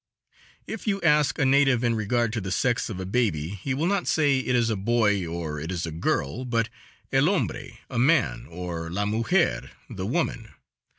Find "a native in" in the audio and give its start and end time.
1.37-1.93